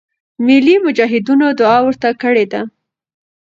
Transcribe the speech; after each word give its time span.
ملی 0.45 0.75
مجاهدینو 0.85 1.47
دعا 1.59 1.77
ورته 1.83 2.09
کړې 2.21 2.45
ده. 2.51 2.61